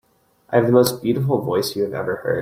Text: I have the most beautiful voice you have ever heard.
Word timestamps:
I 0.49 0.55
have 0.55 0.65
the 0.65 0.71
most 0.71 1.03
beautiful 1.03 1.43
voice 1.43 1.75
you 1.75 1.83
have 1.83 1.93
ever 1.93 2.15
heard. 2.15 2.39